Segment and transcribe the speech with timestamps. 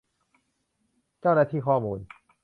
[1.21, 1.99] เจ้าหน้าที่ข้อมูล